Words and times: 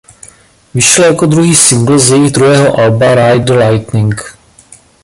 Vyšla 0.73 1.05
jako 1.07 1.25
druhý 1.25 1.55
singl 1.55 1.99
z 1.99 2.11
jejich 2.11 2.31
druhého 2.31 2.79
alba 2.79 3.15
"Ride 3.15 3.45
the 3.45 3.53
Lightning". 3.53 4.15